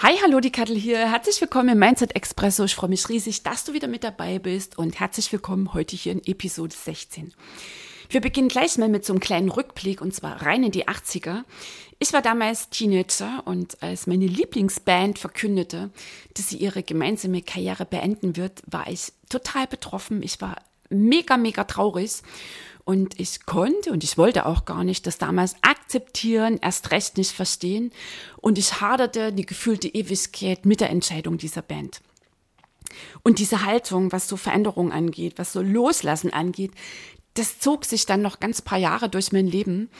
[0.00, 1.10] Hi, hallo, die Kattel hier.
[1.10, 2.62] Herzlich willkommen im Mindset Expresso.
[2.62, 6.12] Ich freue mich riesig, dass du wieder mit dabei bist und herzlich willkommen heute hier
[6.12, 7.34] in Episode 16.
[8.08, 11.42] Wir beginnen gleich mal mit so einem kleinen Rückblick und zwar rein in die 80er.
[11.98, 15.90] Ich war damals Teenager und als meine Lieblingsband verkündete,
[16.34, 20.22] dass sie ihre gemeinsame Karriere beenden wird, war ich total betroffen.
[20.22, 22.22] Ich war mega, mega traurig
[22.88, 27.32] und ich konnte und ich wollte auch gar nicht das damals akzeptieren, erst recht nicht
[27.32, 27.92] verstehen.
[28.38, 32.00] Und ich haderte die gefühlte Ewigkeit mit der Entscheidung dieser Band.
[33.22, 36.70] Und diese Haltung, was so Veränderungen angeht, was so Loslassen angeht,
[37.34, 39.90] das zog sich dann noch ganz paar Jahre durch mein Leben.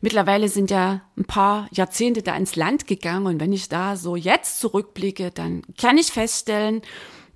[0.00, 4.14] Mittlerweile sind ja ein paar Jahrzehnte da ins Land gegangen und wenn ich da so
[4.14, 6.82] jetzt zurückblicke, dann kann ich feststellen,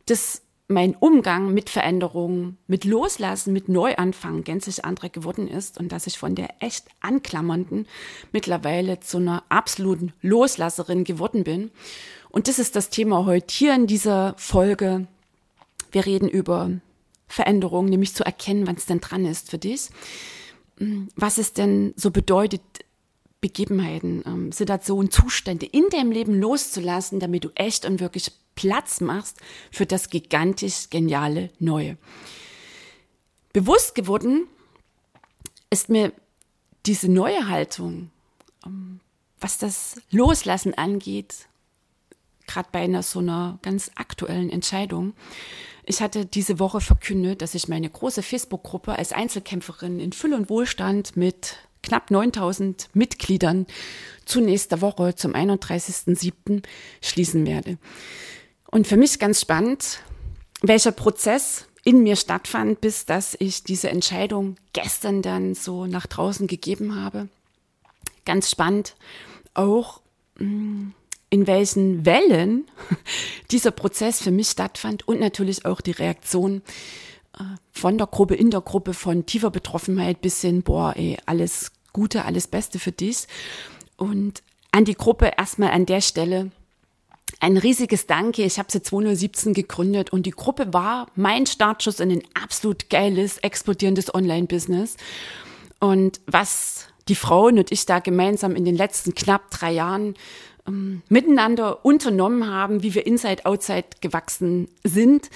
[0.07, 0.43] dass
[0.73, 6.19] mein Umgang mit Veränderungen, mit Loslassen, mit Neuanfang gänzlich andere geworden ist und dass ich
[6.19, 7.87] von der echt anklammernden
[8.33, 11.71] mittlerweile zu einer absoluten Loslasserin geworden bin.
[12.31, 15.07] Und das ist das Thema heute hier in dieser Folge.
[15.91, 16.71] Wir reden über
[17.29, 19.91] Veränderungen, nämlich zu erkennen, wann es denn dran ist für dich.
[21.17, 22.63] Was es denn so bedeutet,
[23.43, 29.39] Begebenheiten, ähm, Situationen, Zustände in deinem Leben loszulassen, damit du echt und wirklich Platz machst
[29.71, 31.99] für das gigantisch geniale Neue.
[33.53, 34.47] Bewusst geworden
[35.71, 36.13] ist mir
[36.87, 38.11] diese neue Haltung,
[38.65, 39.01] ähm,
[39.41, 41.49] was das Loslassen angeht,
[42.47, 45.15] gerade bei einer so einer ganz aktuellen Entscheidung.
[45.85, 50.49] Ich hatte diese Woche verkündet, dass ich meine große Facebook-Gruppe als Einzelkämpferin in Fülle und
[50.49, 53.67] Wohlstand mit knapp 9000 Mitgliedern
[54.25, 56.63] zu nächster Woche zum 31.07.
[57.01, 57.79] schließen werde.
[58.71, 60.01] Und für mich ganz spannend,
[60.63, 66.47] welcher Prozess in mir stattfand, bis dass ich diese Entscheidung gestern dann so nach draußen
[66.47, 67.29] gegeben habe.
[68.25, 68.95] Ganz spannend
[69.55, 70.01] auch,
[70.39, 70.91] mm,
[71.31, 72.67] in welchen Wellen
[73.51, 76.63] dieser Prozess für mich stattfand und natürlich auch die Reaktion
[77.73, 82.25] von der Gruppe, in der Gruppe, von tiefer Betroffenheit bis hin, boah, ey, alles Gute,
[82.25, 83.27] alles Beste für dich.
[83.97, 86.51] Und an die Gruppe erstmal an der Stelle
[87.41, 88.45] ein riesiges Danke.
[88.45, 93.39] Ich habe sie 2017 gegründet und die Gruppe war mein Startschuss in ein absolut geiles,
[93.39, 94.97] explodierendes Online-Business.
[95.81, 100.15] Und was die Frauen und ich da gemeinsam in den letzten knapp drei Jahren
[100.69, 105.29] ähm, miteinander unternommen haben, wie wir Inside Outside gewachsen sind,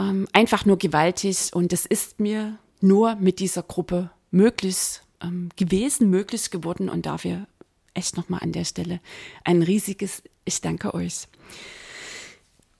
[0.00, 1.50] ähm, einfach nur gewaltig.
[1.52, 6.88] Und es ist mir nur mit dieser Gruppe möglich ähm, gewesen, möglich geworden.
[6.88, 7.46] Und dafür
[7.94, 9.00] echt nochmal an der Stelle
[9.44, 11.28] ein riesiges Ich danke euch.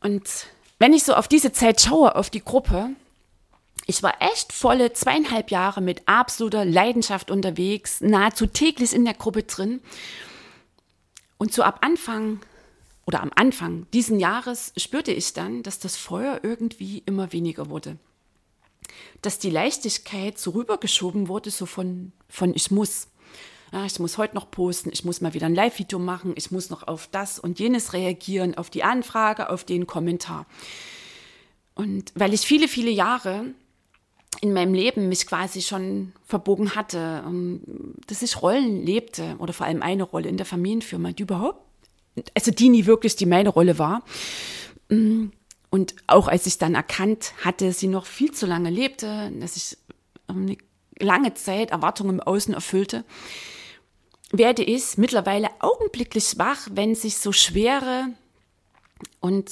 [0.00, 0.46] Und
[0.78, 2.90] wenn ich so auf diese Zeit schaue, auf die Gruppe,
[3.86, 9.42] ich war echt volle zweieinhalb Jahre mit absoluter Leidenschaft unterwegs, nahezu täglich in der Gruppe
[9.42, 9.80] drin.
[11.36, 12.40] Und so ab Anfang
[13.10, 17.96] oder am Anfang diesen Jahres spürte ich dann, dass das Feuer irgendwie immer weniger wurde.
[19.20, 23.08] Dass die Leichtigkeit so rübergeschoben wurde, so von, von ich muss
[23.72, 26.70] ja, ich muss heute noch posten, ich muss mal wieder ein Live-Video machen, ich muss
[26.70, 30.46] noch auf das und jenes reagieren, auf die Anfrage, auf den Kommentar.
[31.74, 33.44] Und weil ich viele, viele Jahre
[34.40, 37.60] in meinem Leben mich quasi schon verbogen hatte, ähm,
[38.06, 41.69] dass ich Rollen lebte oder vor allem eine Rolle in der Familienfirma, die überhaupt,
[42.34, 44.02] also die nie wirklich die meine Rolle war.
[44.88, 45.28] Mm,
[45.70, 49.78] und auch als ich dann erkannt hatte, sie noch viel zu lange lebte, dass ich
[50.28, 50.56] ähm, eine
[50.98, 53.04] lange Zeit Erwartungen im Außen erfüllte,
[54.32, 58.06] werde ich mittlerweile augenblicklich wach, wenn sich so schwere
[59.20, 59.50] und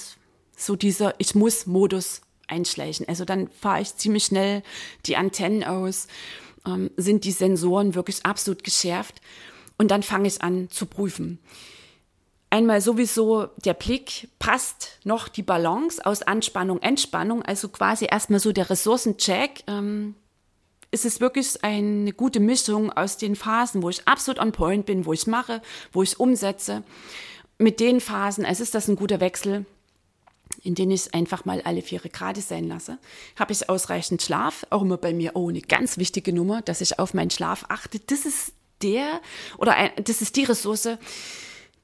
[0.56, 3.06] so dieser Ich muss Modus einschleichen.
[3.08, 4.62] Also dann fahre ich ziemlich schnell
[5.06, 6.08] die Antennen aus,
[6.66, 9.20] ähm, sind die Sensoren wirklich absolut geschärft
[9.76, 11.38] und dann fange ich an zu prüfen.
[12.50, 18.52] Einmal sowieso der Blick, passt noch die Balance aus Anspannung, Entspannung, also quasi erstmal so
[18.52, 19.64] der Ressourcencheck.
[19.66, 20.14] Ähm,
[20.90, 25.04] ist es wirklich eine gute Mischung aus den Phasen, wo ich absolut on point bin,
[25.04, 25.60] wo ich mache,
[25.92, 26.82] wo ich umsetze.
[27.58, 29.66] Mit den Phasen, es ist das ein guter Wechsel.
[30.62, 32.98] in denen ich einfach mal alle vier Grade sein lasse.
[33.36, 36.98] Habe ich ausreichend Schlaf, auch immer bei mir, oh, eine ganz wichtige Nummer, dass ich
[36.98, 38.00] auf meinen Schlaf achte.
[38.00, 38.52] Das ist
[38.82, 39.20] der
[39.58, 40.88] oder ein, das ist die Ressource,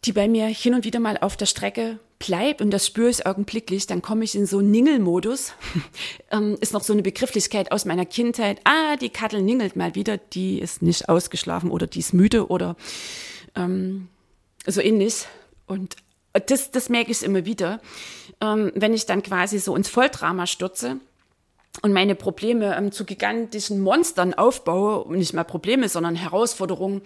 [0.04, 3.26] die bei mir hin und wieder mal auf der Strecke bleibt und das spüre ich
[3.26, 5.52] augenblicklich, dann komme ich in so Ningelmodus.
[6.30, 8.60] ähm, ist noch so eine Begrifflichkeit aus meiner Kindheit.
[8.64, 12.76] Ah, die Kattel ningelt mal wieder, die ist nicht ausgeschlafen oder die ist müde oder
[13.54, 14.08] ähm,
[14.66, 15.26] so ähnlich.
[15.66, 15.96] Und
[16.46, 17.80] das, das merke ich immer wieder,
[18.40, 20.98] ähm, wenn ich dann quasi so ins Volldrama stürze
[21.82, 27.02] und meine Probleme ähm, zu gigantischen Monstern aufbaue, nicht mal Probleme, sondern Herausforderungen,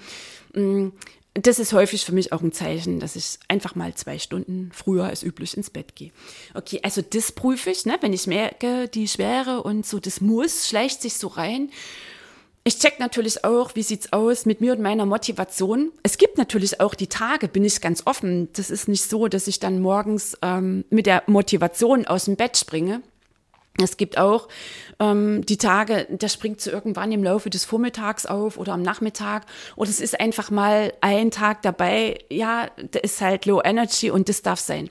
[0.55, 0.93] ähm,
[1.47, 5.05] das ist häufig für mich auch ein Zeichen, dass ich einfach mal zwei Stunden früher
[5.05, 6.11] als üblich ins Bett gehe.
[6.55, 7.97] Okay, also das prüfe ich, ne?
[8.01, 11.71] wenn ich merke, die Schwere und so das Muss schleicht sich so rein.
[12.65, 15.91] Ich check natürlich auch, wie sieht's aus mit mir und meiner Motivation.
[16.03, 18.51] Es gibt natürlich auch die Tage, bin ich ganz offen.
[18.53, 22.59] Das ist nicht so, dass ich dann morgens ähm, mit der Motivation aus dem Bett
[22.59, 23.01] springe.
[23.81, 24.49] Es gibt auch
[24.99, 29.47] ähm, die Tage, der springt so irgendwann im Laufe des Vormittags auf oder am Nachmittag.
[29.77, 34.29] Oder es ist einfach mal ein Tag dabei, ja, der ist halt Low Energy und
[34.29, 34.91] das darf sein.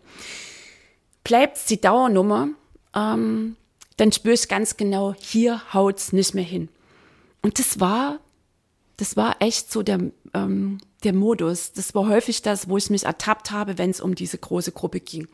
[1.24, 2.50] Bleibt die Dauernummer,
[2.96, 3.58] ähm,
[3.98, 6.70] dann spüre ich ganz genau, hier haut's nicht mehr hin.
[7.42, 8.20] Und das war,
[8.96, 10.00] das war echt so der,
[10.34, 11.74] ähm, der Modus.
[11.74, 15.00] Das war häufig das, wo ich mich ertappt habe, wenn es um diese große Gruppe
[15.00, 15.28] ging.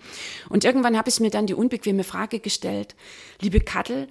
[0.50, 2.96] Und irgendwann habe ich mir dann die unbequeme Frage gestellt,
[3.42, 4.08] liebe Kattel,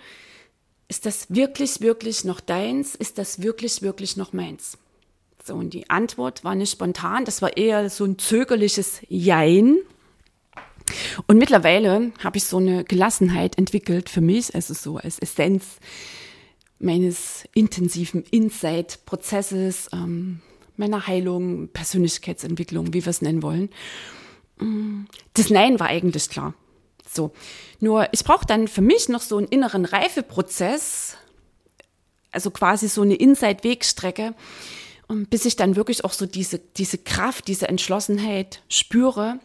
[0.88, 2.94] ist das wirklich, wirklich noch deins?
[2.94, 4.76] Ist das wirklich, wirklich noch meins?
[5.44, 9.78] So, und die Antwort war nicht spontan, das war eher so ein zögerliches Jein.
[11.26, 15.64] Und mittlerweile habe ich so eine Gelassenheit entwickelt für mich, also so als Essenz
[16.78, 20.40] meines intensiven Insight-Prozesses, ähm,
[20.76, 23.70] meiner Heilung, Persönlichkeitsentwicklung, wie wir es nennen wollen.
[24.58, 25.04] Mm,
[25.34, 26.54] das Nein war eigentlich klar.
[27.08, 27.32] So.
[27.80, 31.16] Nur ich brauche dann für mich noch so einen inneren Reifeprozess,
[32.30, 34.34] also quasi so eine Inside-Wegstrecke,
[35.28, 39.38] bis ich dann wirklich auch so diese, diese Kraft, diese Entschlossenheit spüre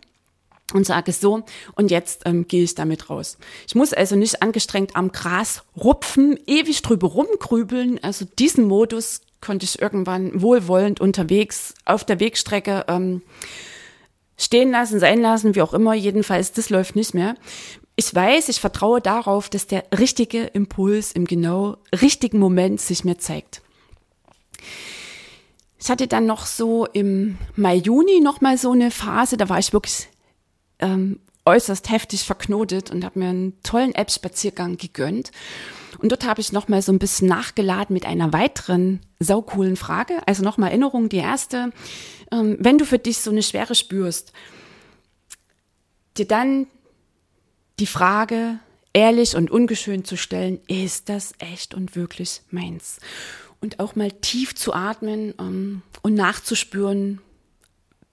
[0.73, 1.43] und sage so,
[1.75, 3.37] und jetzt ähm, gehe ich damit raus.
[3.67, 8.03] Ich muss also nicht angestrengt am Gras rupfen, ewig drüber rumgrübeln.
[8.03, 13.21] Also diesen Modus konnte ich irgendwann wohlwollend unterwegs auf der Wegstrecke ähm,
[14.37, 15.93] stehen lassen, sein lassen, wie auch immer.
[15.93, 17.35] Jedenfalls, das läuft nicht mehr.
[17.95, 23.17] Ich weiß, ich vertraue darauf, dass der richtige Impuls im genau richtigen Moment sich mir
[23.17, 23.61] zeigt.
[25.79, 29.59] Ich hatte dann noch so im Mai, Juni noch mal so eine Phase, da war
[29.59, 30.09] ich wirklich
[30.79, 35.31] ähm, äußerst heftig verknotet und habe mir einen tollen App-Spaziergang gegönnt.
[35.99, 40.15] Und dort habe ich nochmal so ein bisschen nachgeladen mit einer weiteren saucoolen Frage.
[40.25, 41.71] Also nochmal Erinnerung, die erste.
[42.31, 44.33] Ähm, wenn du für dich so eine Schwere spürst,
[46.17, 46.67] dir dann
[47.79, 48.59] die Frage
[48.93, 52.99] ehrlich und ungeschönt zu stellen, ist das echt und wirklich meins?
[53.59, 57.21] Und auch mal tief zu atmen ähm, und nachzuspüren,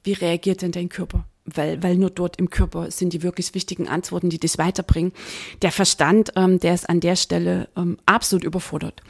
[0.02, 1.26] wie reagiert denn dein Körper?
[1.46, 5.12] Weil, weil nur dort im Körper sind die wirklich wichtigen Antworten, die dich weiterbringen.
[5.62, 9.02] Der Verstand, ähm, der ist an der Stelle ähm, absolut überfordert.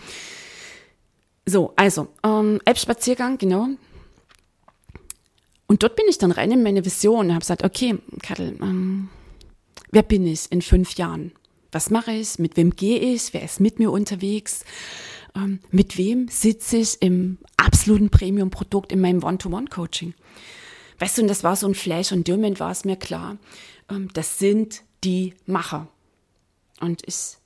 [1.47, 3.69] So, also, ähm, Elbspaziergang, genau.
[5.67, 9.09] Und dort bin ich dann rein in meine Vision und habe gesagt, okay, Kattel, ähm,
[9.91, 11.33] wer bin ich in fünf Jahren?
[11.73, 12.39] Was mache ich?
[12.39, 13.33] Mit wem gehe ich?
[13.33, 14.65] Wer ist mit mir unterwegs?
[15.35, 20.15] Ähm, mit wem sitze ich im absoluten Premium-Produkt in meinem One-to-One-Coaching?
[20.99, 23.37] Weißt du, und das war so ein Flash und in Moment war es mir klar,
[23.91, 25.89] ähm, das sind die Macher.
[26.81, 27.37] Und ich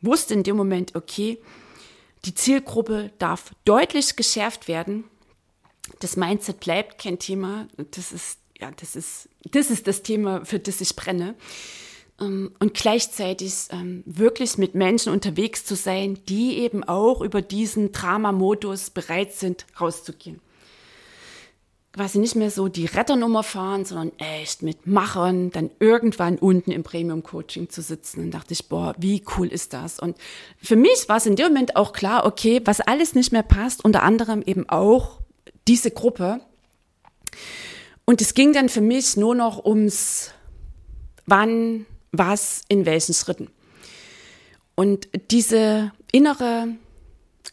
[0.00, 1.38] wusste in dem Moment, okay,
[2.24, 5.04] die Zielgruppe darf deutlich geschärft werden.
[6.00, 7.68] Das Mindset bleibt kein Thema.
[7.76, 11.34] Das ist, ja, das ist, das ist das Thema, für das ich brenne.
[12.20, 17.92] Ähm, und gleichzeitig ähm, wirklich mit Menschen unterwegs zu sein, die eben auch über diesen
[17.92, 20.40] Drama-Modus bereit sind, rauszugehen
[21.98, 26.84] quasi nicht mehr so die Retternummer fahren, sondern echt mit Machern, dann irgendwann unten im
[26.84, 28.20] Premium-Coaching zu sitzen.
[28.20, 29.98] Und dachte ich, boah, wie cool ist das?
[29.98, 30.16] Und
[30.62, 33.84] für mich war es in dem Moment auch klar, okay, was alles nicht mehr passt,
[33.84, 35.18] unter anderem eben auch
[35.66, 36.40] diese Gruppe.
[38.04, 40.30] Und es ging dann für mich nur noch ums
[41.26, 43.50] wann, was, in welchen Schritten.
[44.76, 46.68] Und diese innere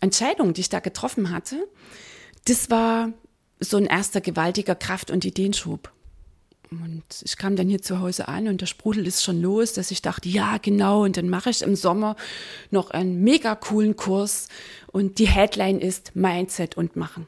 [0.01, 1.67] Entscheidung, die ich da getroffen hatte,
[2.45, 3.11] das war
[3.59, 5.91] so ein erster gewaltiger Kraft- und Ideenschub.
[6.71, 9.91] Und ich kam dann hier zu Hause an und der Sprudel ist schon los, dass
[9.91, 12.15] ich dachte, ja, genau, und dann mache ich im Sommer
[12.71, 14.49] noch einen mega coolen Kurs
[14.87, 17.27] und die Headline ist Mindset und Machen.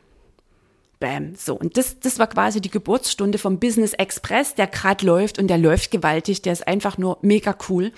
[0.99, 1.35] Bam.
[1.35, 5.47] So, und das, das war quasi die Geburtsstunde vom Business Express, der gerade läuft und
[5.47, 7.91] der läuft gewaltig, der ist einfach nur mega cool.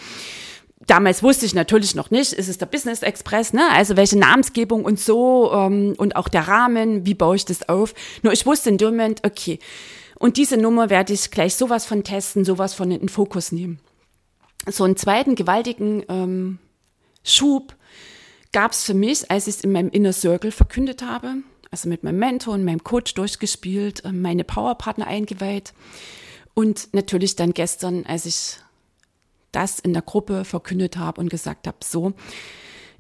[0.88, 3.68] Damals wusste ich natürlich noch nicht, ist es der Business Express, ne?
[3.74, 7.94] Also welche Namensgebung und so ähm, und auch der Rahmen, wie baue ich das auf.
[8.24, 9.60] Nur ich wusste in dem Moment, okay,
[10.18, 13.80] und diese Nummer werde ich gleich sowas von testen, sowas von in den Fokus nehmen.
[14.70, 16.60] So einen zweiten gewaltigen ähm,
[17.24, 17.76] Schub
[18.52, 21.36] gab es für mich, als ich es in meinem Inner Circle verkündet habe
[21.72, 25.74] also mit meinem Mentor und meinem Coach durchgespielt, äh, meine Powerpartner eingeweiht
[26.54, 28.58] und natürlich dann gestern, als ich
[29.52, 32.14] das in der Gruppe verkündet habe und gesagt habe, so,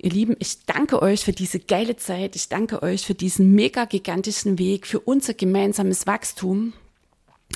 [0.01, 3.85] ihr Lieben, ich danke euch für diese geile Zeit, ich danke euch für diesen mega
[3.85, 6.73] gigantischen Weg, für unser gemeinsames Wachstum.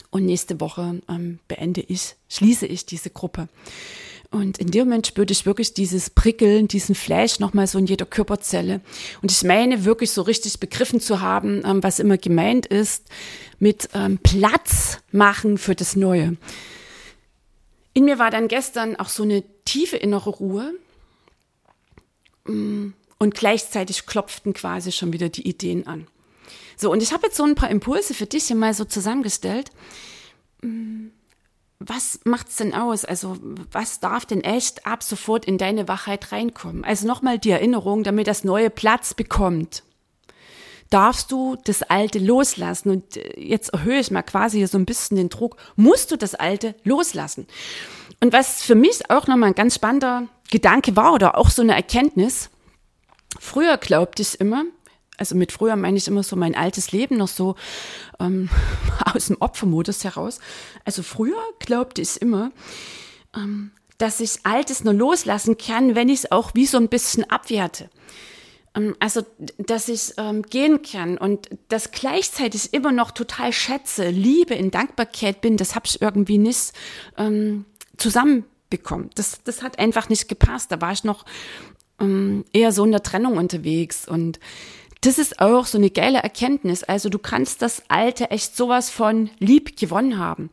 [0.09, 3.47] Und nächste Woche ähm, beende ich, schließe ich diese Gruppe.
[4.33, 8.07] Und in dem Moment spürte ich wirklich dieses Prickeln, diesen Flash nochmal so in jeder
[8.07, 8.81] Körperzelle.
[9.21, 13.07] Und ich meine wirklich so richtig begriffen zu haben, ähm, was immer gemeint ist,
[13.59, 16.35] mit ähm, Platz machen für das Neue.
[17.93, 20.73] In mir war dann gestern auch so eine tiefe innere Ruhe.
[22.45, 26.07] Mm, und gleichzeitig klopften quasi schon wieder die Ideen an.
[26.75, 29.71] So, und ich habe jetzt so ein paar Impulse für dich hier mal so zusammengestellt
[30.61, 31.07] mm,
[31.87, 33.05] was macht's denn aus?
[33.05, 33.37] Also,
[33.71, 36.83] was darf denn echt ab sofort in deine Wachheit reinkommen?
[36.83, 39.83] Also nochmal die Erinnerung, damit das neue Platz bekommt.
[40.93, 42.91] Darfst du das Alte loslassen?
[42.91, 45.57] Und äh, jetzt erhöhe ich mal quasi so ein bisschen den Druck.
[45.75, 47.47] Musst du das Alte loslassen?
[48.19, 51.73] Und was für mich auch nochmal ein ganz spannender Gedanke war oder auch so eine
[51.73, 52.51] Erkenntnis.
[53.39, 54.65] Früher glaubte ich immer,
[55.17, 57.55] also mit früher meine ich immer so mein altes Leben noch so
[58.19, 58.51] ähm,
[59.15, 60.37] aus dem Opfermodus heraus.
[60.85, 62.51] Also früher glaubte ich immer,
[63.35, 67.27] ähm, dass ich Altes nur loslassen kann, wenn ich es auch wie so ein bisschen
[67.31, 67.89] abwerte.
[68.75, 69.25] Ähm, also,
[69.57, 75.41] dass ich ähm, gehen kann und das gleichzeitig immer noch total schätze, Liebe, in Dankbarkeit
[75.41, 76.73] bin, das habe ich irgendwie nicht
[77.17, 77.65] ähm,
[77.97, 79.09] zusammenbekommen.
[79.15, 80.71] Das, das hat einfach nicht gepasst.
[80.71, 81.25] Da war ich noch
[81.99, 84.39] ähm, eher so in der Trennung unterwegs und
[85.05, 86.83] das ist auch so eine geile Erkenntnis.
[86.83, 90.49] Also du kannst das Alte echt sowas von lieb gewonnen haben.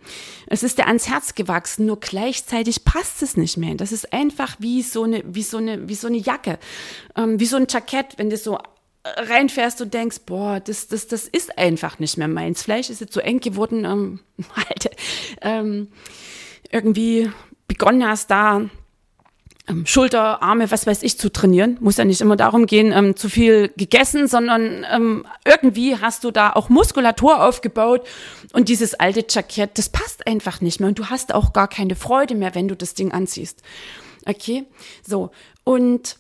[0.47, 3.77] Es ist dir ans Herz gewachsen, nur gleichzeitig passt es nicht mehr.
[3.77, 6.59] Das ist einfach wie so eine, wie so eine, wie so eine Jacke,
[7.17, 8.59] ähm, wie so ein Jackett, wenn du so
[9.05, 12.63] reinfährst und denkst, boah, das, das, das ist einfach nicht mehr meins.
[12.63, 14.21] Fleisch ist jetzt so eng geworden, ähm,
[14.57, 14.91] halt,
[15.43, 15.89] ähm,
[16.71, 17.31] irgendwie
[17.69, 18.69] begonnen hast, da
[19.71, 21.79] ähm, Schulter, Arme, was weiß ich, zu trainieren.
[21.81, 26.31] Muss ja nicht immer darum gehen, ähm, zu viel gegessen, sondern ähm, irgendwie hast du
[26.31, 28.07] da auch Muskulatur aufgebaut
[28.53, 31.97] und dieses alte Jackett, das passt einfach nicht mehr und du hast auch gar keine
[31.97, 33.63] Freude mehr, wenn du das Ding anziehst.
[34.27, 34.65] Okay,
[35.07, 35.31] so
[35.65, 36.17] und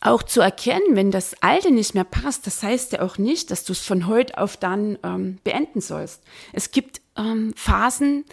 [0.00, 3.64] auch zu erkennen, wenn das Alte nicht mehr passt, das heißt ja auch nicht, dass
[3.64, 6.22] du es von heute auf dann ähm, beenden sollst.
[6.52, 8.24] Es gibt ähm, Phasen,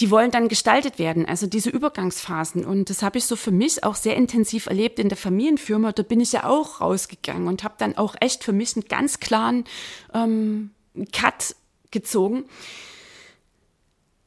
[0.00, 2.64] die wollen dann gestaltet werden, also diese Übergangsphasen.
[2.66, 5.92] Und das habe ich so für mich auch sehr intensiv erlebt in der Familienfirma.
[5.92, 9.20] Da bin ich ja auch rausgegangen und habe dann auch echt für mich einen ganz
[9.20, 9.64] klaren
[10.12, 10.70] ähm,
[11.12, 11.56] Cut
[11.90, 12.44] gezogen.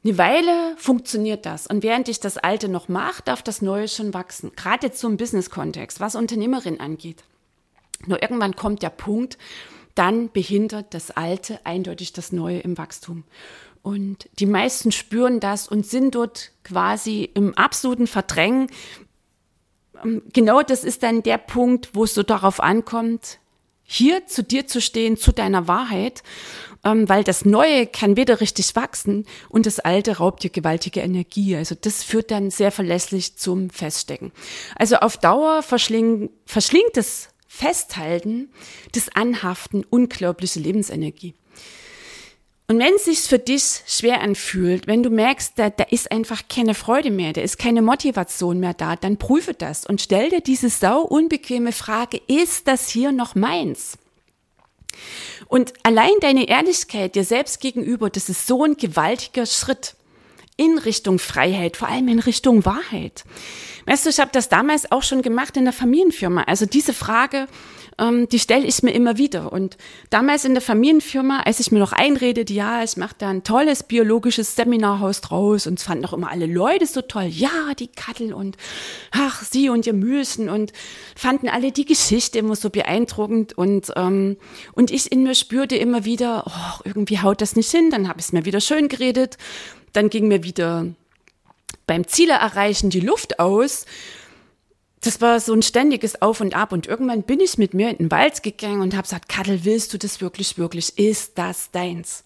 [0.03, 1.67] Eine Weile funktioniert das.
[1.67, 4.51] Und während ich das Alte noch mache, darf das Neue schon wachsen.
[4.55, 7.23] Gerade jetzt so Business-Kontext, was Unternehmerin angeht.
[8.07, 9.37] Nur irgendwann kommt der Punkt,
[9.95, 13.25] dann behindert das Alte eindeutig das Neue im Wachstum.
[13.81, 18.67] Und die meisten spüren das und sind dort quasi im absoluten Verdrängen.
[20.03, 23.39] Ähm, genau das ist dann der Punkt, wo es so darauf ankommt,
[23.83, 26.21] hier zu dir zu stehen, zu deiner Wahrheit,
[26.83, 31.55] ähm, weil das Neue kann weder richtig wachsen und das Alte raubt dir gewaltige Energie.
[31.55, 34.31] Also das führt dann sehr verlässlich zum Feststecken.
[34.75, 38.51] Also auf Dauer verschlingt, verschlingt das Festhalten,
[38.93, 41.33] das Anhaften unglaubliche Lebensenergie.
[42.69, 46.43] Und wenn es sich für dich schwer anfühlt, wenn du merkst, da, da ist einfach
[46.47, 50.41] keine Freude mehr, da ist keine Motivation mehr da, dann prüfe das und stell dir
[50.41, 53.97] diese sau unbequeme Frage, ist das hier noch meins?
[55.47, 59.95] Und allein deine Ehrlichkeit dir selbst gegenüber, das ist so ein gewaltiger Schritt
[60.59, 63.23] in Richtung Freiheit, vor allem in Richtung Wahrheit.
[63.85, 66.43] Weißt du, ich habe das damals auch schon gemacht in der Familienfirma.
[66.43, 67.47] Also diese Frage,
[67.97, 69.53] ähm, die stelle ich mir immer wieder.
[69.53, 69.77] Und
[70.09, 73.83] damals in der Familienfirma, als ich mir noch einredete, ja, ich mache da ein tolles
[73.83, 78.33] biologisches Seminarhaus draus und es fanden auch immer alle Leute so toll, ja, die Kattel
[78.33, 78.57] und
[79.11, 80.73] ach, sie und ihr Müsen und
[81.15, 84.37] fanden alle die Geschichte immer so beeindruckend und, ähm,
[84.73, 88.19] und ich in mir spürte immer wieder, oh, irgendwie haut das nicht hin, dann habe
[88.19, 89.37] ich es mir wieder schön geredet,
[89.93, 90.87] dann ging mir wieder
[91.87, 93.85] beim Ziele erreichen die Luft aus
[95.01, 96.71] das war so ein ständiges Auf und Ab.
[96.71, 99.93] Und irgendwann bin ich mit mir in den Wald gegangen und habe gesagt, Kattel, willst
[99.93, 100.97] du das wirklich, wirklich?
[100.97, 102.23] Ist das deins?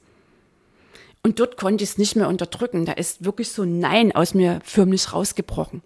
[1.22, 2.86] Und dort konnte ich es nicht mehr unterdrücken.
[2.86, 5.82] Da ist wirklich so ein Nein aus mir förmlich rausgebrochen.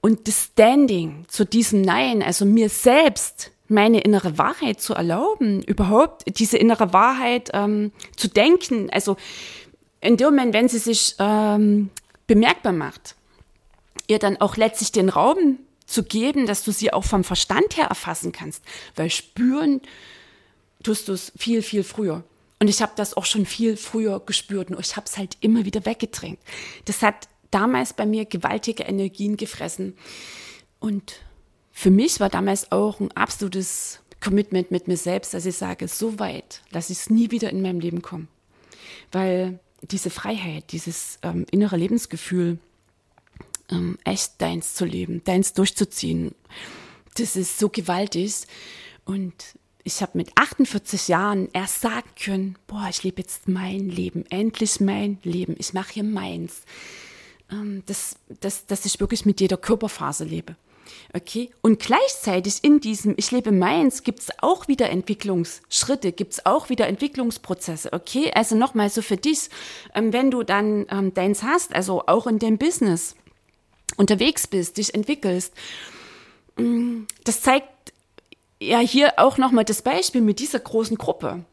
[0.00, 6.24] Und das Standing zu diesem Nein, also mir selbst meine innere Wahrheit zu erlauben, überhaupt
[6.38, 9.16] diese innere Wahrheit ähm, zu denken, also
[10.00, 11.90] in dem Moment, wenn sie sich ähm,
[12.26, 13.16] bemerkbar macht,
[14.06, 17.86] ihr dann auch letztlich den Raum zu geben, dass du sie auch vom Verstand her
[17.86, 18.62] erfassen kannst,
[18.96, 19.80] weil spüren
[20.82, 22.24] tust du es viel, viel früher.
[22.60, 25.64] Und ich habe das auch schon viel früher gespürt, nur ich habe es halt immer
[25.64, 26.38] wieder weggedrängt.
[26.84, 29.96] Das hat damals bei mir gewaltige Energien gefressen.
[30.78, 31.20] Und
[31.72, 36.18] für mich war damals auch ein absolutes Commitment mit mir selbst, dass ich sage, so
[36.18, 38.28] weit lasse ich es nie wieder in meinem Leben kommen.
[39.10, 42.58] Weil diese Freiheit, dieses ähm, innere Lebensgefühl,
[43.70, 46.34] ähm, echt deins zu leben, deins durchzuziehen,
[47.16, 48.34] das ist so gewaltig.
[49.04, 49.34] Und
[49.82, 54.80] ich habe mit 48 Jahren erst sagen können, boah, ich lebe jetzt mein Leben, endlich
[54.80, 56.62] mein Leben, ich mache hier meins.
[57.50, 60.54] Ähm, dass, dass, dass ich wirklich mit jeder Körperphase lebe.
[61.12, 61.50] Okay?
[61.60, 66.68] Und gleichzeitig in diesem Ich lebe meins gibt es auch wieder Entwicklungsschritte, gibt es auch
[66.68, 67.92] wieder Entwicklungsprozesse.
[67.92, 68.30] Okay?
[68.34, 69.50] Also nochmal so für dich,
[69.94, 73.14] ähm, wenn du dann ähm, deins hast, also auch in dem Business
[73.96, 75.52] unterwegs bist, dich entwickelst,
[76.56, 77.68] mm, das zeigt
[78.60, 81.44] ja hier auch nochmal das Beispiel mit dieser großen Gruppe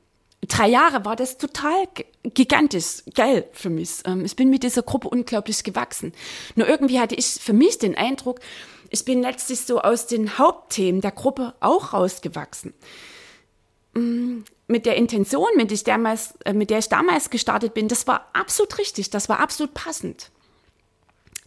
[0.48, 1.88] drei Jahre war das total
[2.24, 4.02] gigantisch geil für mich.
[4.06, 6.14] Ähm, ich bin mit dieser Gruppe unglaublich gewachsen.
[6.56, 8.40] Nur irgendwie hatte ich für mich den Eindruck,
[8.90, 12.74] ich bin letztlich so aus den Hauptthemen der Gruppe auch rausgewachsen.
[13.94, 18.08] Mm, mit der Intention, mit, ich damals, äh, mit der ich damals gestartet bin, das
[18.08, 20.32] war absolut richtig, das war absolut passend.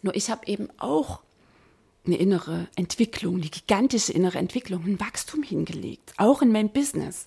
[0.02, 1.20] Nur ich habe eben auch
[2.06, 7.26] eine innere Entwicklung, eine gigantische innere Entwicklung, ein Wachstum hingelegt, auch in meinem Business.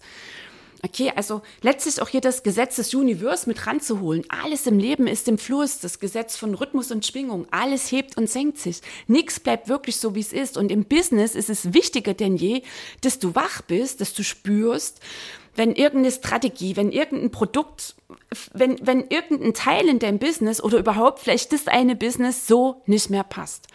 [0.85, 4.25] Okay, also letztlich auch hier das Gesetz des Universums mit ranzuholen.
[4.27, 7.47] Alles im Leben ist im Fluss, das Gesetz von Rhythmus und Schwingung.
[7.51, 8.81] Alles hebt und senkt sich.
[9.07, 10.57] Nichts bleibt wirklich so, wie es ist.
[10.57, 12.63] Und im Business ist es wichtiger denn je,
[12.99, 14.99] dass du wach bist, dass du spürst,
[15.55, 17.95] wenn irgendeine Strategie, wenn irgendein Produkt,
[18.53, 23.09] wenn, wenn irgendein Teil in deinem Business oder überhaupt vielleicht das eine Business so nicht
[23.09, 23.67] mehr passt.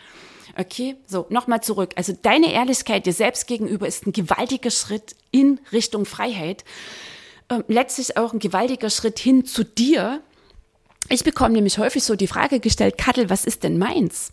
[0.57, 1.93] Okay, so, nochmal zurück.
[1.97, 6.65] Also deine Ehrlichkeit dir selbst gegenüber ist ein gewaltiger Schritt in Richtung Freiheit.
[7.51, 10.23] Ähm, letztlich auch ein gewaltiger Schritt hin zu dir.
[11.09, 14.33] Ich bekomme nämlich häufig so die Frage gestellt, Kattel, was ist denn meins?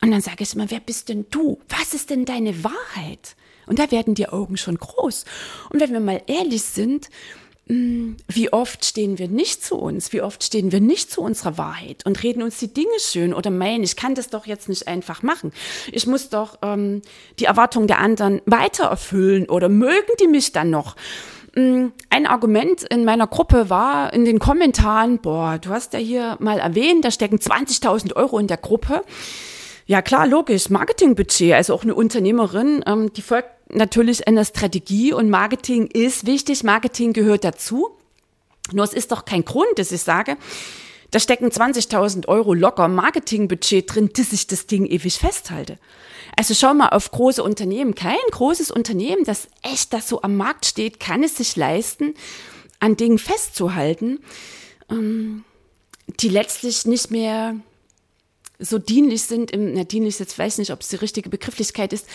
[0.00, 1.58] Und dann sage ich immer, wer bist denn du?
[1.68, 3.36] Was ist denn deine Wahrheit?
[3.66, 5.24] Und da werden die Augen schon groß.
[5.70, 7.08] Und wenn wir mal ehrlich sind,
[7.68, 12.06] wie oft stehen wir nicht zu uns, wie oft stehen wir nicht zu unserer Wahrheit
[12.06, 15.22] und reden uns die Dinge schön oder meinen, ich kann das doch jetzt nicht einfach
[15.22, 15.52] machen.
[15.92, 17.02] Ich muss doch ähm,
[17.38, 20.96] die Erwartungen der anderen weiter erfüllen oder mögen die mich dann noch?
[21.54, 26.36] Hm, ein Argument in meiner Gruppe war in den Kommentaren, boah, du hast ja hier
[26.40, 29.02] mal erwähnt, da stecken 20.000 Euro in der Gruppe.
[29.86, 35.30] Ja klar, logisch, Marketingbudget, also auch eine Unternehmerin, ähm, die folgt natürlich einer Strategie und
[35.30, 37.90] Marketing ist wichtig, Marketing gehört dazu.
[38.72, 40.36] Nur es ist doch kein Grund, dass ich sage,
[41.10, 45.78] da stecken 20.000 Euro locker Marketingbudget drin, dass ich das Ding ewig festhalte.
[46.36, 47.94] Also schau mal auf große Unternehmen.
[47.94, 52.14] Kein großes Unternehmen, das echt das so am Markt steht, kann es sich leisten,
[52.78, 54.20] an Dingen festzuhalten,
[54.90, 55.44] ähm,
[56.20, 57.56] die letztlich nicht mehr
[58.58, 62.06] so dienlich sind, im, na, dienlich jetzt weiß nicht, ob es die richtige Begrifflichkeit ist,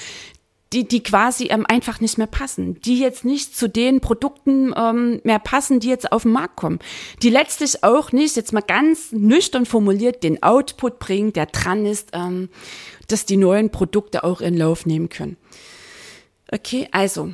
[0.74, 5.22] die, die quasi ähm, einfach nicht mehr passen, die jetzt nicht zu den Produkten ähm,
[5.24, 6.80] mehr passen, die jetzt auf den Markt kommen,
[7.22, 12.10] die letztlich auch nicht, jetzt mal ganz nüchtern formuliert, den Output bringen, der dran ist,
[12.14, 12.50] ähm,
[13.08, 15.38] dass die neuen Produkte auch in Lauf nehmen können.
[16.52, 17.32] Okay, also,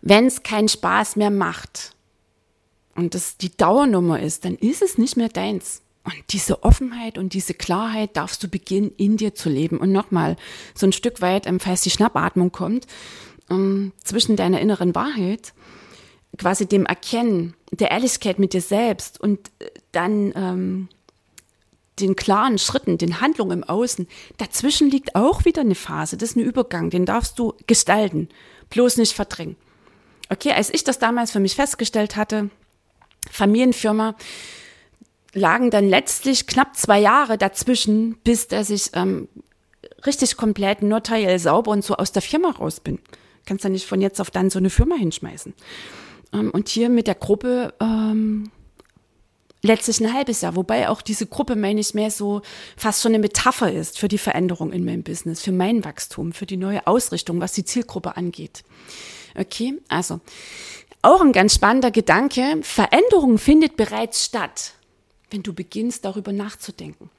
[0.00, 1.94] wenn es keinen Spaß mehr macht
[2.94, 5.81] und das die Dauernummer ist, dann ist es nicht mehr deins.
[6.04, 9.78] Und diese Offenheit und diese Klarheit darfst du beginnen, in dir zu leben.
[9.78, 10.36] Und nochmal,
[10.74, 12.86] so ein Stück weit, ähm, falls die Schnappatmung kommt,
[13.50, 15.52] ähm, zwischen deiner inneren Wahrheit,
[16.38, 20.88] quasi dem Erkennen, der Ehrlichkeit mit dir selbst und äh, dann ähm,
[22.00, 24.08] den klaren Schritten, den Handlungen im Außen.
[24.38, 28.28] Dazwischen liegt auch wieder eine Phase, das ist ein Übergang, den darfst du gestalten,
[28.70, 29.56] bloß nicht verdrängen.
[30.30, 32.50] Okay, als ich das damals für mich festgestellt hatte,
[33.30, 34.16] Familienfirma,
[35.34, 39.28] lagen dann letztlich knapp zwei Jahre dazwischen, bis dass ich ähm,
[40.04, 42.98] richtig komplett notariell sauber und so aus der Firma raus bin.
[43.46, 45.54] Kannst ja nicht von jetzt auf dann so eine Firma hinschmeißen.
[46.32, 48.50] Ähm, und hier mit der Gruppe ähm,
[49.62, 52.42] letztlich ein halbes Jahr, wobei auch diese Gruppe, meine ich, mehr so
[52.76, 56.46] fast schon eine Metapher ist für die Veränderung in meinem Business, für mein Wachstum, für
[56.46, 58.64] die neue Ausrichtung, was die Zielgruppe angeht.
[59.38, 60.20] Okay, also
[61.00, 62.58] auch ein ganz spannender Gedanke.
[62.62, 64.74] Veränderung findet bereits statt,
[65.32, 67.10] wenn du beginnst, darüber nachzudenken.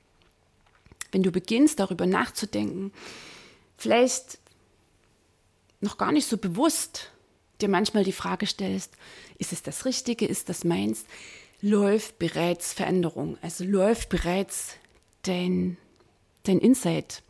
[1.11, 2.91] Wenn du beginnst, darüber nachzudenken,
[3.77, 4.39] vielleicht
[5.81, 7.11] noch gar nicht so bewusst
[7.61, 8.93] dir manchmal die Frage stellst,
[9.37, 11.05] ist es das Richtige, ist das meins,
[11.61, 14.75] läuft bereits Veränderung, also läuft bereits
[15.23, 15.77] dein,
[16.43, 17.23] dein Insight,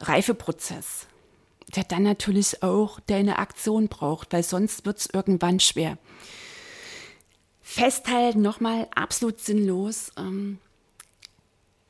[0.00, 1.06] Reifeprozess,
[1.74, 5.98] der dann natürlich auch deine Aktion braucht, weil sonst wird es irgendwann schwer.
[7.66, 10.12] Festhalten nochmal absolut sinnlos.
[10.18, 10.58] Ähm,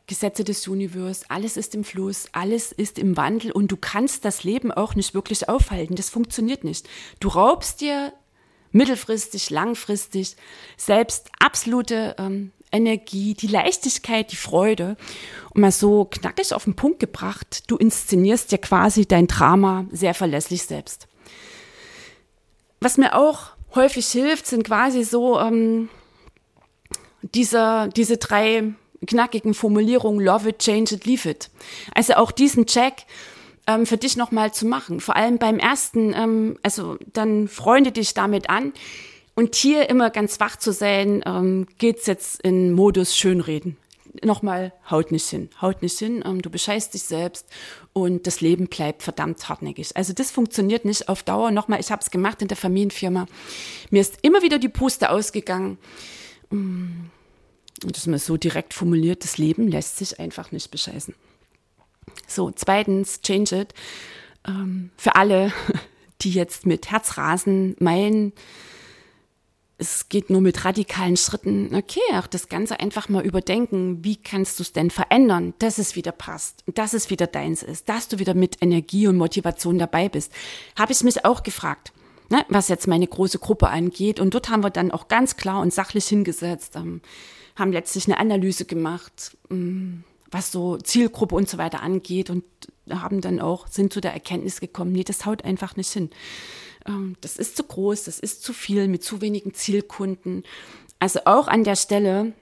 [0.07, 4.45] Gesetze des Universums, alles ist im Fluss, alles ist im Wandel und du kannst das
[4.45, 5.97] Leben auch nicht wirklich aufhalten.
[5.97, 6.89] Das funktioniert nicht.
[7.21, 8.13] Du raubst dir
[8.71, 10.37] mittelfristig, langfristig
[10.77, 14.97] selbst absolute ähm, Energie, die Leichtigkeit, die Freude.
[15.51, 20.13] Und mal so knackig auf den Punkt gebracht, du inszenierst ja quasi dein Drama sehr
[20.13, 21.09] verlässlich selbst.
[22.81, 25.89] Was mir auch häufig hilft, sind quasi so ähm,
[27.23, 28.75] diese, diese drei
[29.07, 31.51] knackigen Formulierung Love it, change it, leave it.
[31.95, 33.05] Also auch diesen Check
[33.67, 35.01] ähm, für dich nochmal zu machen.
[35.01, 38.73] Vor allem beim ersten, ähm, also dann freunde dich damit an.
[39.37, 43.77] Und hier immer ganz wach zu sein, ähm, geht's jetzt in Modus Schönreden.
[44.23, 47.47] Nochmal, haut nicht hin, haut nicht hin, ähm, du bescheißt dich selbst
[47.93, 49.97] und das Leben bleibt verdammt hartnäckig.
[49.97, 51.51] Also das funktioniert nicht auf Dauer.
[51.51, 53.27] Nochmal, ich habe es gemacht in der Familienfirma.
[53.91, 55.79] Mir ist immer wieder die Puste ausgegangen.
[56.51, 57.07] Mm
[57.93, 61.15] das ist so direkt formuliert, das Leben lässt sich einfach nicht bescheißen.
[62.27, 63.75] So, zweitens, change it.
[64.47, 65.53] Ähm, für alle,
[66.23, 68.33] die jetzt mit Herzrasen meinen,
[69.77, 71.75] es geht nur mit radikalen Schritten.
[71.75, 74.05] Okay, auch das Ganze einfach mal überdenken.
[74.05, 77.89] Wie kannst du es denn verändern, dass es wieder passt, dass es wieder deins ist,
[77.89, 80.33] dass du wieder mit Energie und Motivation dabei bist?
[80.79, 81.93] Habe ich mich auch gefragt,
[82.31, 84.21] ne, was jetzt meine große Gruppe angeht.
[84.21, 86.77] Und dort haben wir dann auch ganz klar und sachlich hingesetzt.
[86.77, 87.01] Ähm,
[87.57, 89.99] haben letztlich eine Analyse gemacht, mm,
[90.31, 92.45] was so Zielgruppe und so weiter angeht und
[92.91, 96.11] haben dann auch, sind zu der Erkenntnis gekommen, nee, das haut einfach nicht hin.
[96.87, 100.45] Ähm, das ist zu groß, das ist zu viel mit zu wenigen Zielkunden.
[100.99, 102.33] Also auch an der Stelle,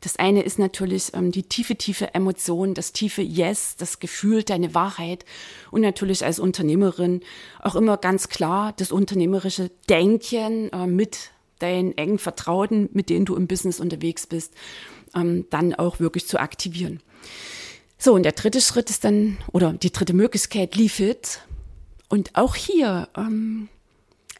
[0.00, 4.74] das eine ist natürlich ähm, die tiefe, tiefe Emotion, das tiefe Yes, das Gefühl, deine
[4.74, 5.24] Wahrheit
[5.70, 7.22] und natürlich als Unternehmerin
[7.60, 13.36] auch immer ganz klar das unternehmerische Denken äh, mit deinen engen Vertrauten, mit denen du
[13.36, 14.54] im Business unterwegs bist,
[15.14, 17.00] ähm, dann auch wirklich zu aktivieren.
[17.98, 21.40] So, und der dritte Schritt ist dann, oder die dritte Möglichkeit, Leave It.
[22.10, 23.68] Und auch hier ähm,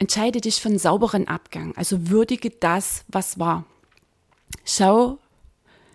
[0.01, 1.75] entscheide dich für einen sauberen Abgang.
[1.77, 3.65] Also würdige das, was war.
[4.65, 5.19] Schau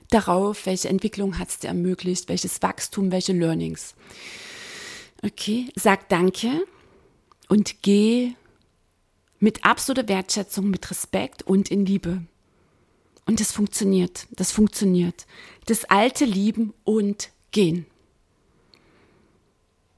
[0.10, 3.94] darauf, welche Entwicklung hat es dir ermöglicht, welches Wachstum, welche Learnings.
[5.22, 6.66] Okay, sag Danke
[7.50, 8.34] und geh
[9.40, 12.24] mit absoluter Wertschätzung, mit Respekt und in Liebe.
[13.26, 15.26] Und das funktioniert, das funktioniert.
[15.66, 17.86] Das alte Lieben und Gehen.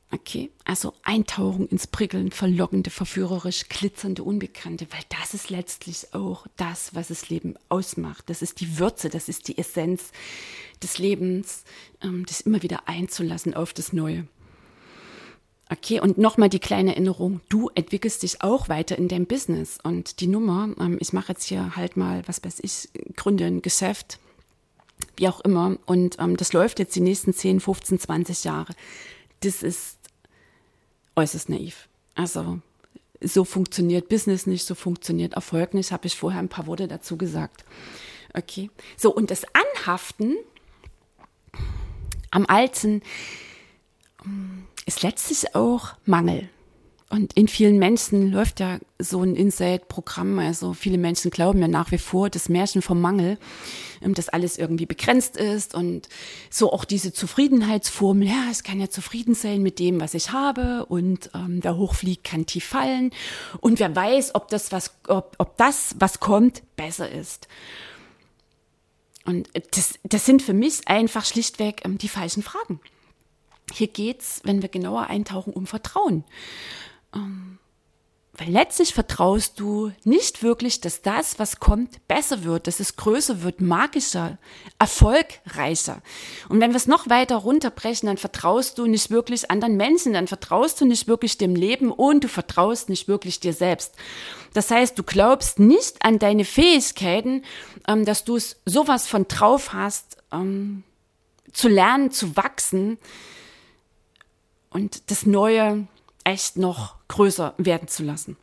[0.09, 6.95] Okay, also Eintauchen ins Prickeln, verlockende, verführerisch, glitzernde, Unbekannte, weil das ist letztlich auch das,
[6.95, 8.29] was das Leben ausmacht.
[8.29, 10.11] Das ist die Würze, das ist die Essenz
[10.81, 11.65] des Lebens,
[12.01, 14.25] ähm, das immer wieder einzulassen auf das Neue.
[15.69, 19.77] Okay, und nochmal die kleine Erinnerung, du entwickelst dich auch weiter in deinem Business.
[19.83, 23.61] Und die Nummer, ähm, ich mache jetzt hier halt mal, was weiß ich, gründe ein
[23.61, 24.19] Geschäft,
[25.17, 25.77] wie auch immer.
[25.85, 28.73] Und ähm, das läuft jetzt die nächsten 10, 15, 20 Jahre.
[29.41, 29.96] Das ist
[31.17, 31.89] äußerst naiv.
[32.15, 32.61] Also
[33.21, 37.17] so funktioniert Business nicht, so funktioniert Erfolg nicht, habe ich vorher ein paar Worte dazu
[37.17, 37.65] gesagt.
[38.33, 40.37] Okay, so und das Anhaften
[42.29, 43.01] am Alten,
[44.85, 46.49] ist letztlich auch Mangel.
[47.09, 50.39] Und in vielen Menschen läuft ja so ein Insight-Programm.
[50.39, 53.37] Also viele Menschen glauben ja nach wie vor das Märchen vom Mangel,
[54.01, 56.09] ähm, dass alles irgendwie begrenzt ist und
[56.49, 58.27] so auch diese Zufriedenheitsformel.
[58.27, 62.25] Ja, ich kann ja zufrieden sein mit dem, was ich habe und ähm, wer hochfliegt,
[62.25, 63.11] kann tief fallen.
[63.61, 67.47] Und wer weiß, ob das was, ob, ob das, was kommt, besser ist.
[69.23, 72.81] Und das, das sind für mich einfach schlichtweg ähm, die falschen Fragen.
[73.73, 76.23] Hier geht es, wenn wir genauer eintauchen, um Vertrauen.
[77.13, 77.59] Ähm,
[78.39, 83.41] Weil letztlich vertraust du nicht wirklich, dass das, was kommt, besser wird, dass es größer
[83.41, 84.37] wird, magischer,
[84.77, 86.03] erfolgreicher.
[86.47, 90.27] Und wenn wir es noch weiter runterbrechen, dann vertraust du nicht wirklich anderen Menschen, dann
[90.27, 93.95] vertraust du nicht wirklich dem Leben und du vertraust nicht wirklich dir selbst.
[94.53, 97.43] Das heißt, du glaubst nicht an deine Fähigkeiten,
[97.87, 100.83] ähm, dass du es sowas von drauf hast, ähm,
[101.53, 102.99] zu lernen, zu wachsen
[104.69, 105.87] und das Neue
[106.23, 108.37] echt noch größer werden zu lassen.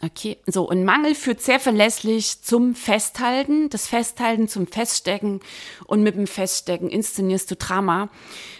[0.00, 5.40] Okay, so und Mangel führt sehr verlässlich zum Festhalten, das Festhalten zum Feststecken
[5.86, 8.08] und mit dem Feststecken inszenierst du Drama.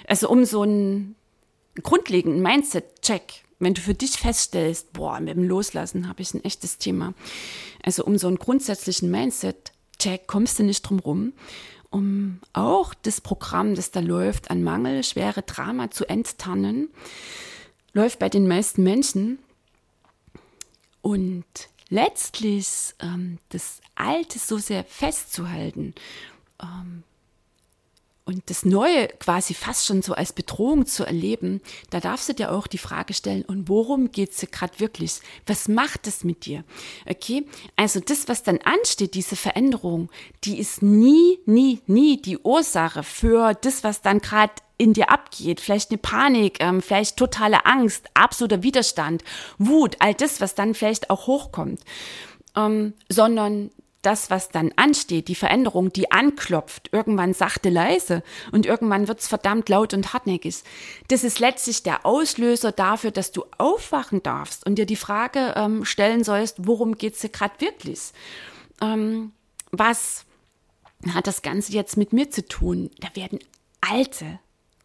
[0.07, 1.17] Also um so einen
[1.83, 6.79] grundlegenden Mindset-Check, wenn du für dich feststellst, boah, mit dem Loslassen habe ich ein echtes
[6.79, 7.15] Thema.
[7.83, 11.33] Also um so einen grundsätzlichen Mindset-Check kommst du nicht drum rum,
[11.91, 16.89] um auch das Programm, das da läuft, an Mangel, schwere Drama zu enttarnen
[17.93, 19.39] läuft bei den meisten Menschen.
[21.01, 21.45] Und
[21.89, 25.95] letztlich ähm, das Alte so sehr festzuhalten
[26.63, 27.03] ähm,
[28.25, 32.53] und das Neue quasi fast schon so als Bedrohung zu erleben, da darfst du dir
[32.53, 35.21] auch die Frage stellen, und worum geht es gerade wirklich?
[35.47, 36.65] Was macht es mit dir?
[37.09, 40.09] Okay, also das, was dann ansteht, diese Veränderung,
[40.45, 45.61] die ist nie, nie, nie die Ursache für das, was dann gerade in dir abgeht,
[45.61, 49.23] vielleicht eine Panik, ähm, vielleicht totale Angst, absoluter Widerstand,
[49.59, 51.81] Wut, all das, was dann vielleicht auch hochkommt,
[52.57, 53.71] ähm, sondern
[54.03, 59.69] das, was dann ansteht, die Veränderung, die anklopft, irgendwann sachte leise und irgendwann wird's verdammt
[59.69, 60.63] laut und hartnäckig.
[61.09, 65.85] Das ist letztlich der Auslöser dafür, dass du aufwachen darfst und dir die Frage ähm,
[65.85, 68.13] stellen sollst, worum geht's dir gerade wirklich?
[68.81, 69.33] Ähm,
[69.71, 70.25] was
[71.15, 72.91] hat das Ganze jetzt mit mir zu tun?
[73.01, 73.39] Da werden
[73.81, 74.39] alte,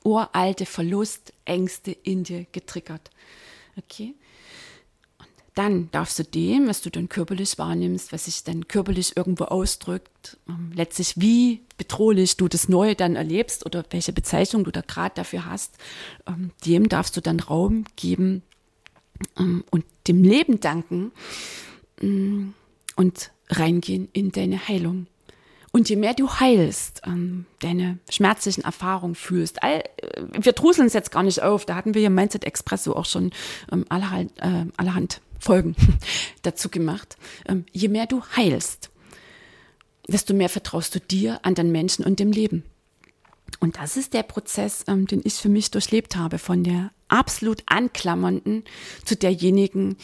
[0.04, 3.12] uralte Verlustängste in dir getriggert.
[3.78, 4.16] Okay?
[5.58, 10.38] Dann darfst du dem, was du dann körperlich wahrnimmst, was sich dann körperlich irgendwo ausdrückt,
[10.48, 15.16] ähm, letztlich wie bedrohlich du das Neue dann erlebst oder welche Bezeichnung du da gerade
[15.16, 15.76] dafür hast,
[16.28, 18.44] ähm, dem darfst du dann Raum geben
[19.40, 21.12] ähm, und dem Leben danken
[22.04, 22.50] mm,
[22.96, 25.08] und reingehen in deine Heilung.
[25.72, 27.02] Und je mehr du heilst,
[27.60, 29.84] deine schmerzlichen Erfahrungen fühlst, äh,
[30.32, 33.32] wir druseln es jetzt gar nicht auf, da hatten wir hier Mindset Expresso auch schon
[33.90, 35.76] allerhand, äh, allerhand Folgen
[36.42, 37.18] dazu gemacht.
[37.48, 38.90] Ähm, je mehr du heilst,
[40.08, 42.64] desto mehr vertraust du dir, anderen Menschen und dem Leben.
[43.60, 47.64] Und das ist der Prozess, ähm, den ich für mich durchlebt habe, von der absolut
[47.66, 48.64] anklammernden
[49.06, 49.98] zu derjenigen,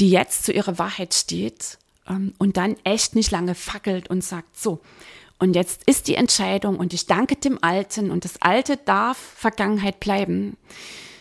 [0.00, 4.58] die jetzt zu ihrer Wahrheit steht ähm, und dann echt nicht lange fackelt und sagt,
[4.58, 4.80] so,
[5.38, 10.00] und jetzt ist die Entscheidung und ich danke dem Alten und das Alte darf Vergangenheit
[10.00, 10.56] bleiben.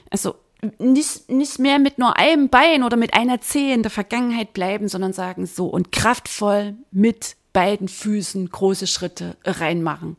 [0.10, 0.36] Also
[0.80, 4.88] nicht, nicht mehr mit nur einem Bein oder mit einer Zehe in der Vergangenheit bleiben,
[4.88, 10.18] sondern sagen so und kraftvoll mit beiden Füßen große Schritte reinmachen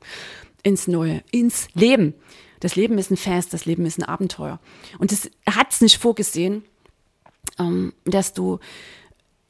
[0.63, 2.15] ins Neue, ins Leben.
[2.61, 4.59] Das Leben ist ein Fest, das Leben ist ein Abenteuer.
[4.99, 6.65] Und es hat es nicht vorgesehen,
[7.59, 8.59] ähm, dass du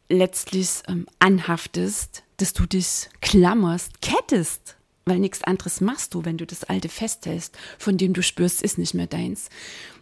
[0.09, 6.47] letztlich ähm, anhaftest, dass du dich klammerst, kettest, weil nichts anderes machst du, wenn du
[6.47, 9.49] das Alte festhältst, von dem du spürst, ist nicht mehr deins,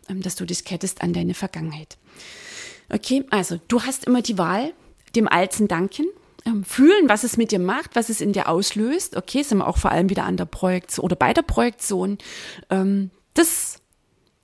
[0.09, 1.97] dass du dich kettest an deine Vergangenheit.
[2.93, 4.73] Okay, also du hast immer die Wahl,
[5.17, 6.07] dem Alten danken,
[6.45, 9.17] ähm, fühlen, was es mit dir macht, was es in dir auslöst.
[9.17, 12.19] Okay, sind wir auch vor allem wieder an der Projektion oder bei der Projektion.
[12.71, 13.81] Ähm, das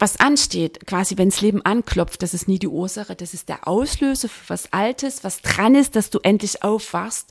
[0.01, 3.69] was ansteht, quasi wenn das Leben anklopft, das ist nie die Ursache, das ist der
[3.69, 7.31] Auslöser für was Altes, was dran ist, dass du endlich aufwachst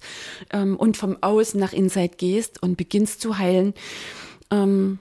[0.51, 3.73] ähm, und vom Außen nach Inside gehst und beginnst zu heilen.
[4.51, 4.99] Ähm,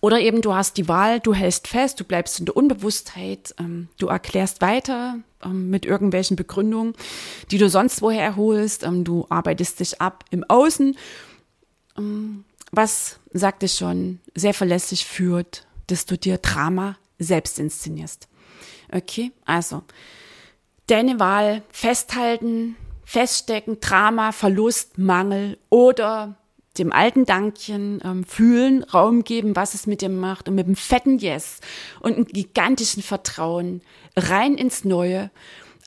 [0.00, 3.88] oder eben du hast die Wahl, du hältst fest, du bleibst in der Unbewusstheit, ähm,
[3.98, 6.94] du erklärst weiter ähm, mit irgendwelchen Begründungen,
[7.50, 10.96] die du sonst woher erholst, ähm, du arbeitest dich ab im Außen,
[11.98, 18.28] ähm, was, sagte ich schon, sehr verlässlich führt dass du dir Drama selbst inszenierst.
[18.90, 19.82] Okay, also
[20.86, 26.36] deine Wahl festhalten, feststecken, Drama, Verlust, Mangel oder
[26.78, 30.76] dem alten Dankchen ähm, fühlen, Raum geben, was es mit dir macht und mit einem
[30.76, 31.60] fetten Yes
[32.00, 33.82] und einem gigantischen Vertrauen
[34.16, 35.30] rein ins Neue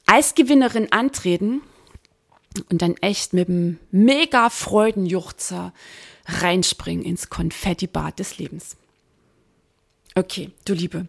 [0.06, 1.62] als Gewinnerin antreten
[2.69, 5.74] und dann echt mit einem mega Freudenjuchzer
[6.26, 8.78] reinspringen ins Konfettibad des Lebens.
[10.15, 11.08] Okay, du Liebe.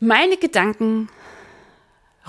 [0.00, 1.08] Meine Gedanken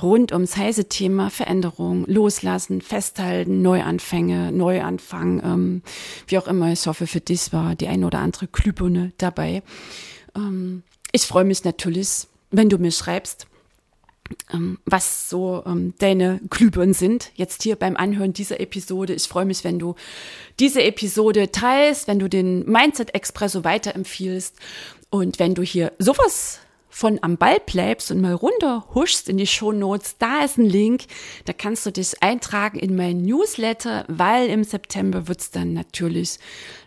[0.01, 5.81] rund ums heiße Thema Veränderung, Loslassen, Festhalten, Neuanfänge, Neuanfang, ähm,
[6.27, 6.71] wie auch immer.
[6.71, 9.63] Ich hoffe, für dich war die eine oder andere Glühbirne dabei.
[10.35, 13.47] Ähm, ich freue mich natürlich, wenn du mir schreibst,
[14.51, 19.13] ähm, was so ähm, deine Glühbirnen sind, jetzt hier beim Anhören dieser Episode.
[19.13, 19.95] Ich freue mich, wenn du
[20.59, 24.55] diese Episode teilst, wenn du den Mindset Expresso weiterempfiehlst
[25.09, 26.59] und wenn du hier sowas
[26.95, 30.65] von am Ball bleibst und mal runter huschst in die Show Notes, da ist ein
[30.65, 31.07] Link,
[31.43, 36.39] da kannst du dich eintragen in mein Newsletter, weil im September wird es dann natürlich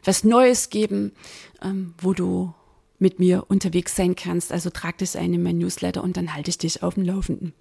[0.05, 1.13] was Neues geben,
[1.63, 2.55] ähm, wo du
[2.99, 4.51] mit mir unterwegs sein kannst.
[4.51, 7.53] Also trag dich ein in mein Newsletter und dann halte ich dich auf dem Laufenden.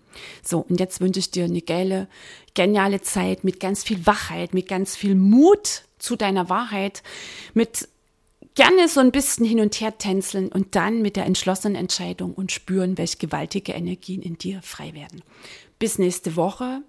[0.41, 2.07] So, und jetzt wünsche ich dir eine geile,
[2.53, 7.03] geniale Zeit mit ganz viel Wachheit, mit ganz viel Mut zu deiner Wahrheit,
[7.53, 7.89] mit
[8.57, 12.51] gerne so ein bisschen hin und her tänzeln und dann mit der entschlossenen Entscheidung und
[12.51, 15.21] spüren, welche gewaltige Energien in dir frei werden.
[15.77, 16.81] Bis nächste Woche.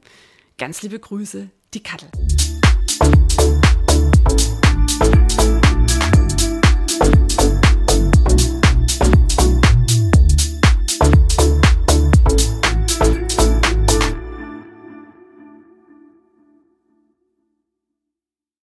[0.57, 2.09] Ganz liebe Grüße, die Kattel.